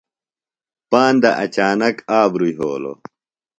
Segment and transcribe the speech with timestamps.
[0.89, 2.97] پاندہ اچانک آبرُوۡ یھولوۡ۔